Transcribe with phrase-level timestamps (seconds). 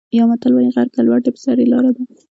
[0.17, 2.01] یو متل وايي: غر که لوړ دی په سر یې لاره ده.